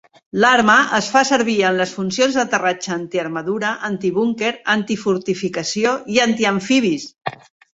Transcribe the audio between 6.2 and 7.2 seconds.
anti-amfibis.